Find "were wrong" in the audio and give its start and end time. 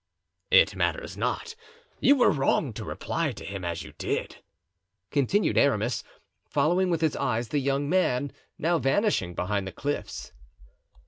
2.15-2.73